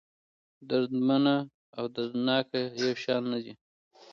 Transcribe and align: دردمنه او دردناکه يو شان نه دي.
دردمنه 0.69 1.37
او 1.77 1.85
دردناکه 1.95 2.61
يو 2.81 2.91
شان 3.03 3.21
نه 3.31 3.39
دي. 3.43 3.53